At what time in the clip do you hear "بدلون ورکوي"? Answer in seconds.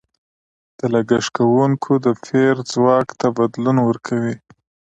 3.37-4.35